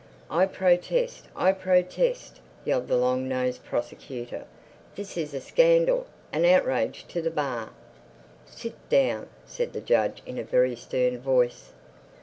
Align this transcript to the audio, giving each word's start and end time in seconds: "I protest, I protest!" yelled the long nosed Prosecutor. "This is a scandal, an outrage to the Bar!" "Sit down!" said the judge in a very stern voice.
"I 0.31 0.47
protest, 0.47 1.27
I 1.35 1.51
protest!" 1.51 2.39
yelled 2.65 2.87
the 2.87 2.97
long 2.97 3.27
nosed 3.29 3.63
Prosecutor. 3.63 4.45
"This 4.95 5.15
is 5.15 5.31
a 5.35 5.39
scandal, 5.39 6.07
an 6.33 6.43
outrage 6.43 7.05
to 7.09 7.21
the 7.21 7.29
Bar!" 7.29 7.69
"Sit 8.47 8.73
down!" 8.89 9.27
said 9.45 9.73
the 9.73 9.79
judge 9.79 10.23
in 10.25 10.39
a 10.39 10.43
very 10.43 10.75
stern 10.75 11.19
voice. 11.19 11.73